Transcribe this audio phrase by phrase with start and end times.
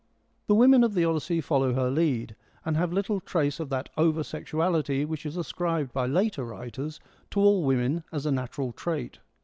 [0.47, 4.23] The women of the Odyssey follow her lead, and have little trace of that over
[4.23, 9.19] sexuality which is ascribed by later writers to all women as a natural trait.